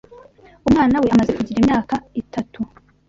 Umwana 0.67 0.95
we 1.01 1.07
amaze 1.15 1.31
kugira 1.37 1.59
imyaka 1.61 1.95
iitatu 2.19 2.59